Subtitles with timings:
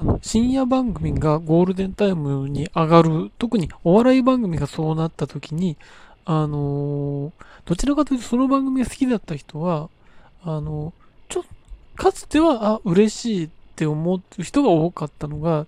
[0.00, 5.76] あの深夜番組がゴールデンタイムに上がる、特にお笑い番組がそうなった時に、
[6.24, 7.32] あのー
[7.64, 9.90] どちらかというとその番組が好きだった人は、
[10.42, 10.94] あの
[11.28, 11.44] ちょ、
[11.96, 15.66] かつては、あ、嬉しいって思う人が多かったのが、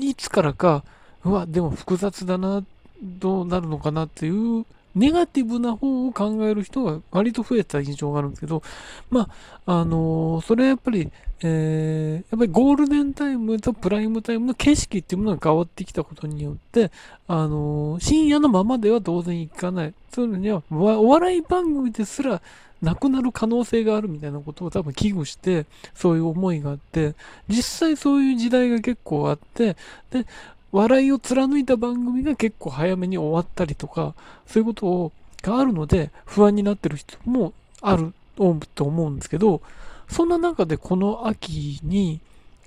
[0.00, 0.82] いつからか、
[1.22, 2.64] うわ、でも複雑だな、
[3.02, 4.64] どうなるのかなっていう
[4.96, 8.62] ネガティブな方を考える人が割と増えた印象があるんですけど、
[9.10, 9.28] ま
[9.66, 11.10] あ、あのーそれはやっぱり、
[11.42, 16.90] えーやっぱりゴールデンタイムとプライムタイムの景色っていうものが変わってきたことによって、
[17.28, 19.94] あのー深夜のままでは当然いかない。
[20.12, 22.40] そういうのには、お笑い番組ですら
[22.80, 27.14] なくなる可能性があるみたいなことを多分危惧して、そういう思いがあって、
[27.48, 29.76] 実際そういう時代が結構あって、
[30.10, 30.26] で、
[30.76, 34.14] 笑いを貫いた番組が結構早めに終わったりとか、
[34.46, 35.12] そういうことを
[35.42, 39.62] があるので不安になってる人もあると思うんですけど、
[40.08, 42.20] そんな中でこの秋に、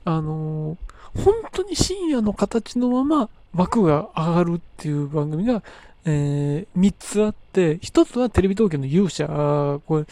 [0.05, 0.77] あのー
[1.15, 5.63] 本当に深夜の形のまま枠が上がるっていう番組が、
[6.05, 10.05] えー3つあって、1つはテレビ東京の勇者、あこれ、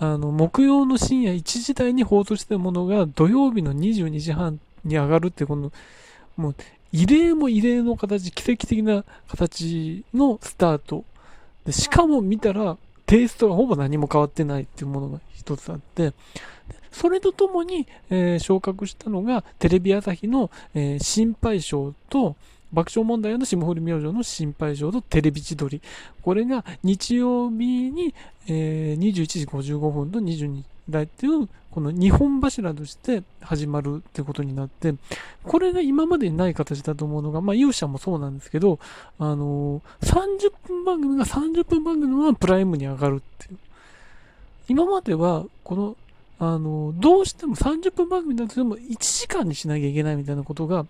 [0.00, 5.70] あの、木曜の深夜1時台に放送してたものが土曜日の22時半に上がるっていう、この、
[6.36, 6.54] もう、
[6.92, 11.04] 異例も異例の形、奇跡的な形のスタート。
[11.64, 16.12] でしかも見たら、テイストがほぼ何も変わってないっていうものが一つあって、
[16.90, 22.36] それとともに、えー昇格したのが、テレビ朝日の、えー心配性と、
[22.72, 25.80] 爆笑問題の霜降り明星の心配性とテレビ千鳥。
[26.22, 28.14] これが日曜日に、
[28.46, 34.94] えー21時55分と22台っていう、この2本柱として始まるってことになって、
[35.42, 38.78] これが今までにない形だと思うのが、まあ勇者もそうなんですけど、
[39.18, 43.58] あのー30分番組が30分番組のままプライムに上がるっていう。
[44.68, 45.96] 今までは、この、
[46.38, 50.86] あのどうしても30分番組だとしても1時間にしなきゃいけないみたいなことが、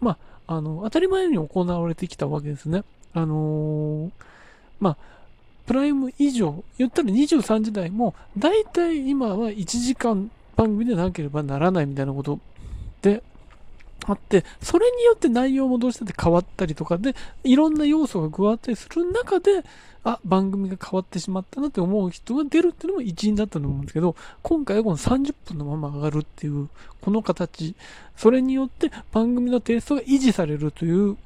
[0.00, 2.82] まあ、あの、当たり前に行われてきたわけですね。
[3.14, 4.10] あの
[4.78, 4.96] まあ、
[5.66, 12.38] プライム以上、言ったら23時台も、だいたい今は1時間番組でなければならないみたいなこと
[13.02, 13.22] で
[14.06, 19.64] あって、それによって内容もどうしてて変わったりとかで、いろんな要素が加わったりする中で、
[20.04, 26.68] あ、番組が変わってしまったなって思う人が出るっていうのも一因だったと思うんですけど、今回はこの30分のまま上がるっていう、
[27.00, 27.74] この形、
[28.16, 31.20] それによって番組のテイストが維持されるというこ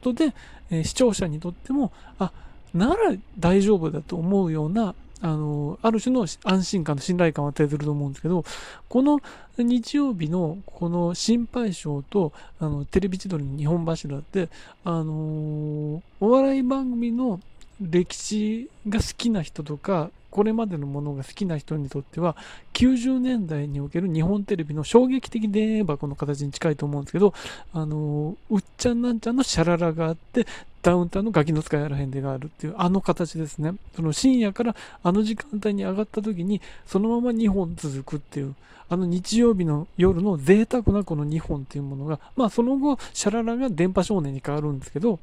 [0.00, 0.34] とで、
[0.70, 2.32] えー視聴者にとっても、あ、
[2.74, 8.44] なら大丈夫だと思うような、あの、ある種の安心感と信頼感を与えてると思うんですけど、
[8.88, 9.20] この
[9.56, 14.48] 日曜日のこの心配性と、あの、テレビ千鳥の日本柱って、
[14.84, 17.40] あのお笑い番組の
[17.80, 22.36] 歴史が好きな人とか、これまでのものが好きな人にとっては、
[22.74, 27.34] 90年代における日本テレビの衝撃的で言えばこの形に近いと思うんですけど、
[27.72, 30.46] あのうっちゃんなんちゃんのシャララがあって、
[30.88, 33.74] ダウンタウンのガキの使いやらへんでがあるっていう、あの形ですね。
[33.94, 38.54] その深夜からあの時間帯に上がった時に、そのまま2本続くっていう、
[38.88, 45.20] あの日曜日の夜の贅沢なこの2本っていうものが、まあその後、シャララが電波少年に変わるんですけど、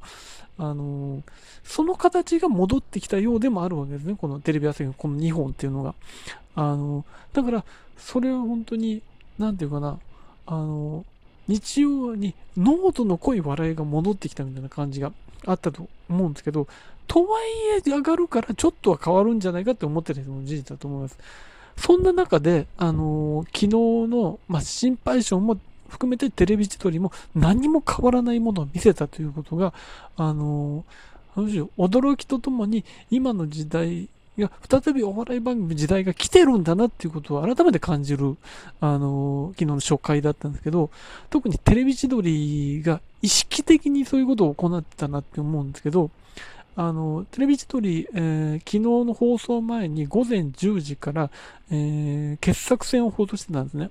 [0.58, 1.22] あのー
[1.64, 4.14] その形が戻ってきたようでもあるわけですね。
[4.16, 5.94] このテレビ朝日のこの2本っていうのが。
[6.54, 7.64] あのーだから、
[7.98, 9.02] それは本当に、
[9.36, 9.98] なんていうかな、
[10.46, 11.16] あのー
[11.48, 15.12] 日曜に濃度の濃い笑いが戻ってきたみたいな感じが
[15.44, 16.66] あったと思うんですけど、
[17.06, 17.44] とはい
[17.78, 21.18] え上がるからちょっとは変わるんじゃないかって思ってる人も事実だと思います。
[21.76, 23.68] そんな中で、あのー昨日
[24.10, 25.58] の、まあ、心配性も
[25.88, 29.72] 含めてテレビ千鳥も何も変わらないものを見せたということが、
[30.16, 34.08] あのー驚きとともに今の時代
[34.42, 38.36] が再びお笑い番組時代が来てるんだなっていうことを改めて感じる、
[38.80, 40.90] あのー昨日の初回だったんですけど、
[41.30, 46.10] 特にテレビ千鳥が意識的にそういうことを行ってたなって思うんですけど、
[46.76, 51.30] あの、テレビ千鳥、えー昨日の放送前に午前10時から、
[51.70, 53.90] えー傑作戦を放送してたんですね。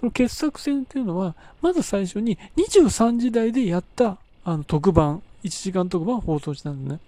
[0.00, 7.00] その傑作戦っていうのは、まず最初に23時台でやったあの特番、1時間特番を放送してたんですね。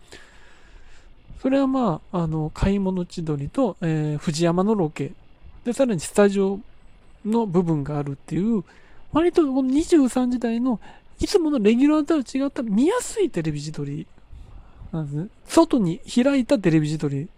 [1.42, 5.10] それはまあ、あの、買い物千鳥と、えー藤山のロケ。
[5.64, 6.60] で、さらにスタジオ
[7.24, 8.62] の部分があるっていう、
[9.12, 10.78] 割とこの23時台の
[11.18, 14.06] いつものレギュラーとは違った見やすいテレビ自撮り
[14.92, 15.26] なんですね。
[15.48, 17.28] 外に開いたテレビ自撮り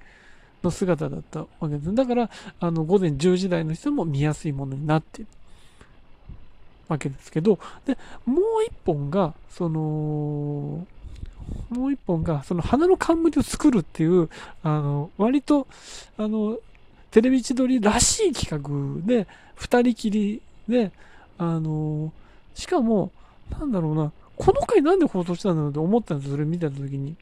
[0.63, 1.95] の姿だったわけです。
[1.95, 2.31] だから、
[2.61, 5.31] あの、午前10時台の人も見やすいものになっている
[6.89, 7.97] わけですけど、で、
[8.27, 10.87] もう一本が、その、
[11.71, 14.29] もう一本が、その花の冠を作るっていう、
[14.63, 15.67] あの、割と、
[16.17, 16.59] あの、
[17.11, 20.91] テレビ千鳥らしい企画で、二人きりで、
[21.39, 22.13] あの、
[22.55, 23.11] しかも、
[23.51, 27.17] なんだろうな、この回なんで放送したんだろうって思ったんですそれ見てた時に。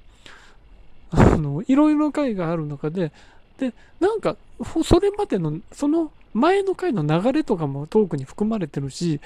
[1.10, 3.12] あの、いろいろ回がある中で、
[3.58, 4.36] で、なんか、
[4.84, 9.20] それまでの、その前の回の流れとかもトークに含まれてるし、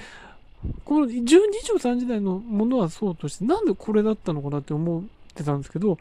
[0.85, 5.97] この10、23時代のものはそうとして、なんでこれだったのかなって思ってたんですけど、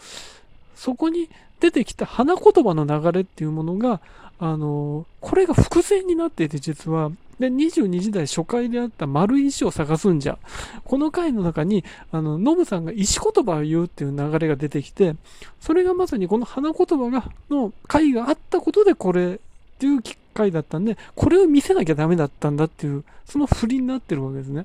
[0.75, 1.29] そこに
[1.61, 4.01] 出てきた花言葉の流れっていうものが、
[4.39, 10.39] あの、これが伏線になっていて、実は、で、22時代初回であった丸い石を探すんじゃ。
[10.85, 15.17] この回の中に、あの、ノブさんが石言葉を言うっていう流れが出てきて、
[15.61, 19.41] それがまさにこの花言葉が、の回があったことでこれ
[19.77, 20.01] っていう
[20.35, 24.65] 回だったんで、これを見せなきゃダメだったんだっていう、その振りになってるわけですね。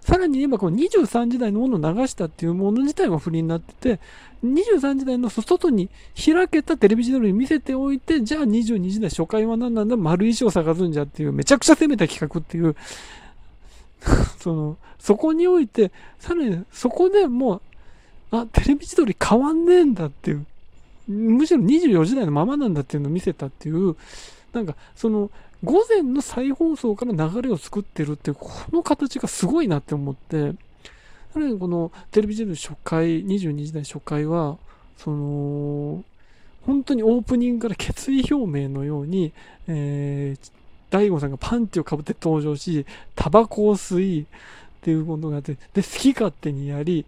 [0.00, 4.00] さらに言えばこの23時代のものを流したっていうもの自体が不利になってて、
[4.44, 9.96] 23時代の外に開けたテレビ時代に見せておいて、じゃあ22時代初回は何なんだ？
[9.96, 12.74] 丸石を探すんじゃっていう、めちゃくちゃ攻めた企画っていう、
[14.40, 20.44] その、そこにおいて、さらにそこでもう、あ、テレビ自撮り変わんねえんだっていう、
[21.08, 23.96] むしろ24時代のままなんだっていうのを見せたっていう、
[24.52, 25.30] なんか、その、
[25.64, 30.52] 午前の再放送から流れを作ってるって、この形がすごいなって思って、
[31.32, 34.58] さらにこのテレビジェル初回、22時代初回は、
[34.96, 36.04] その、
[36.66, 39.32] 本当にオープニングから決意表明のように、
[39.66, 40.52] えー、
[40.90, 44.26] 大悟さんがパンチをかぶって登場し、タバコを吸い、
[44.82, 47.06] っていうことがあって、で、好き勝手にやり、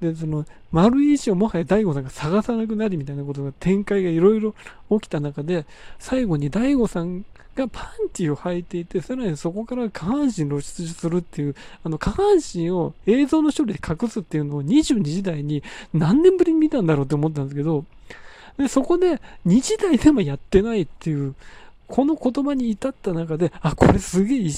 [0.00, 4.54] で、その、丸い石をもはや大悟さんが探さなくなりみたいなことが展開がいろいろ
[4.90, 5.66] 起きた中で、
[5.98, 7.24] 最後に大悟さん
[7.56, 15.62] がパンティを履いていて、さらにそこから下半身露出するっていう、あの下半身を映像の処理で隠すっていうのを22時代に
[15.92, 17.84] 何年ぶりに見たんだろうって思ったんですけど、
[18.56, 21.34] で、そこで2時代でもやってないっていう、
[21.88, 24.48] この言葉に至った中で、あ、これすげえ、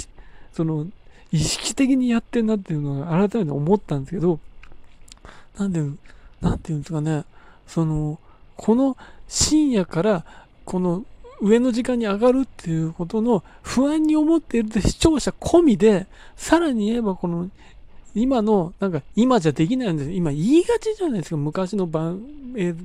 [0.52, 0.86] その、
[1.32, 4.40] 意識的にやってんなっていうのは改めて思ったんですけど、
[5.58, 5.82] なんで、
[6.40, 7.24] なんていうんですかね、
[7.66, 8.18] その、
[8.56, 8.96] この
[9.28, 10.24] 深夜から、
[10.64, 11.04] この
[11.40, 16.06] 上の時間に上がるっていうことの不安に思っている視聴者込みで、
[16.36, 17.48] さらに言えばこの、
[18.14, 21.36] 今の、なんか、今じゃできないんです今言いがちじゃないですか。
[21.36, 22.20] 昔のバン、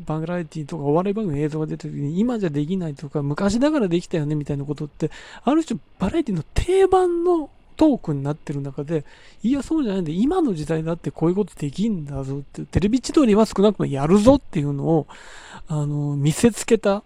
[0.05, 5.09] バラエティとかお笑い番組映像が出た時に、今じゃできないとか、昔だからできたよねみたいなことって、
[5.43, 9.05] ある種バラエティの定番のトークになってる中で、
[9.43, 15.07] いや、そうじゃないんで、今の時代だってこういうことできんだぞって、テレビ千鳥は少なくともやるぞっていうのを、
[15.67, 17.03] あの、見せつけた。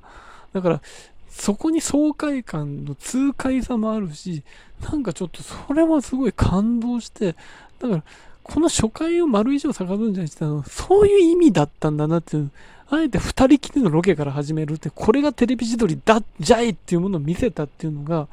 [0.54, 0.82] だから、
[1.30, 4.44] そこに爽快感の痛快さもあるし、
[4.90, 7.36] なんかちょっとそれはすごい感動して、
[7.80, 8.04] だから、
[8.44, 12.52] この初回を丸以上探すんじゃなくて、そういう意味だったんだなっていう、
[12.90, 18.28] あえて二人きりのロケから始めるって、これがテレビ自撮りだ、じゃいっていうものを見せたっていうのが、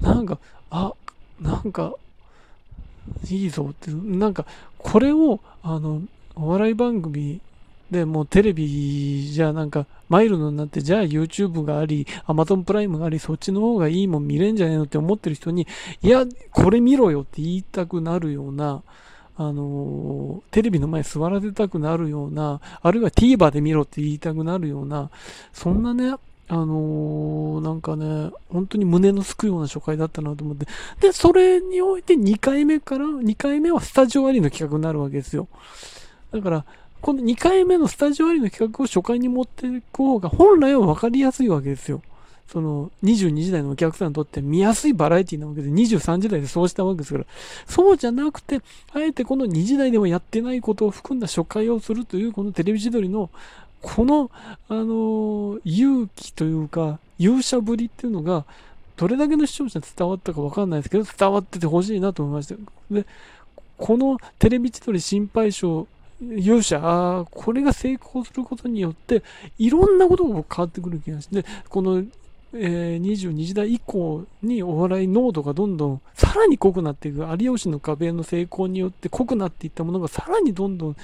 [0.00, 0.38] なんか、
[0.70, 0.92] あ、
[1.40, 1.94] なんか、
[3.30, 4.46] いいぞって、なんか、
[4.78, 6.02] これを、あの、
[6.34, 7.40] お笑い番組
[7.90, 15.66] で、もうテレビじゃなんか、マイルドになって、じゃあ YouTube があり、Amazon プライムがあり、そっちの方がいいもん見れんじゃねえのって思ってる人に、
[16.02, 18.82] いや、これ見ろよって言いたくなるような、
[19.38, 25.10] あのテレビの前座らせたくなるような、あるいは TVer で見ろって言いたくなるような、
[25.52, 26.14] そんなね、
[26.48, 30.66] あのー、なんかね、本当に胸のすくような初回だったなと思って。
[31.00, 35.48] で、それにおいて2回目から、2回目はスタジオありの企画になるわけですよ。
[36.32, 36.64] だから、
[37.00, 42.02] この2回目のスタジオありの企画を初回に持っていく方が本来は分かりやすいわけですよ。
[42.46, 47.26] その22時代のお客さんにとって見やすいバラエティなわけで23時代でそうしたわけですから、
[47.66, 48.60] そうじゃなくて、
[48.92, 53.30] あえてこの2時代でもやってないことを含んだ初回をするというこのテレビ自撮りの
[53.82, 54.30] この、
[54.68, 58.44] あの勇気というか、勇者ぶりっていうのが、
[58.96, 62.54] どれだけの視聴者に伝わったかわかんないですけど、伝わっててほしいなと思いました。
[62.90, 63.06] で、
[63.76, 65.86] このテレビ千鳥心配症
[66.20, 69.22] 勇者、あこれが成功することによって、
[69.58, 72.02] いろんなことが変わってくる気がして、この、
[72.58, 80.96] えー、22時代以降にお笑い濃度がどんどんさらに濃くなっていく、有吉の壁の成功によって濃くなっていったものがさらにどんどん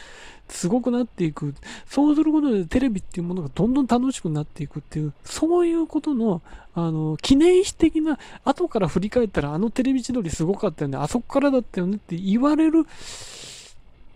[0.49, 1.55] すごくなっていく。
[1.87, 6.43] そうすることでテレビっていうものがどんどん楽しくなっていくっていう、そういうことの、
[6.75, 12.87] あの、記念碑的な、後から振り返ったらあのテレビ千鳥すごかったよね、あそこからだったよねって言われる。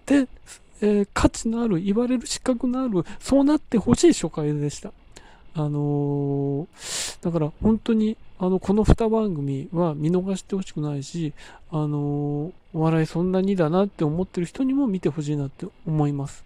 [0.06, 0.28] で、
[0.80, 4.92] えー、価値のある、言われる資格のある、そうなってほしい初回でした。
[5.54, 6.66] あのー、
[7.22, 11.32] だから本当に、あの、この2番組は見逃してほしくないし、
[11.70, 16.44] あの、お笑いそんなにだなって思ってる人にも見てほしいなって思います。